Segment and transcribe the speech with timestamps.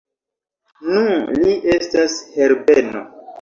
[0.93, 1.03] Nu,
[1.41, 3.05] li estas Herbeno!